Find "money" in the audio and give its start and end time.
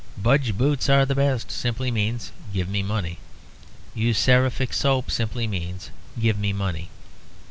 2.81-3.19, 6.53-6.89